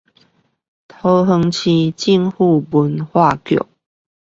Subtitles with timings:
[0.87, 3.63] 桃園市政府文化局